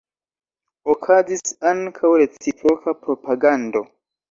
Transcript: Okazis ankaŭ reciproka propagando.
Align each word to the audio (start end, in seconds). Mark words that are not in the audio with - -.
Okazis 0.93 1.51
ankaŭ 1.73 2.11
reciproka 2.23 2.97
propagando. 3.05 3.87